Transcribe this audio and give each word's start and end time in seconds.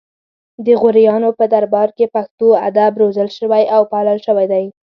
د 0.65 0.67
غوریانو 0.81 1.29
په 1.39 1.45
دربار 1.53 1.89
کې 1.97 2.11
پښتو 2.15 2.47
ادب 2.67 2.91
روزل 3.01 3.29
شوی 3.37 3.63
او 3.75 3.81
پالل 3.91 4.19
شوی 4.27 4.45
دی 4.53 4.65